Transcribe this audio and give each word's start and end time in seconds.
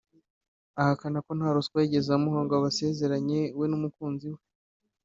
Ahakana 0.81 1.17
ko 1.25 1.31
nta 1.37 1.49
ruswa 1.55 1.77
yigeze 1.81 2.09
amuha 2.17 2.39
ngo 2.43 2.53
abasezeranye 2.55 3.41
we 3.57 3.65
n’umukunzi 3.71 4.27
we 4.33 4.39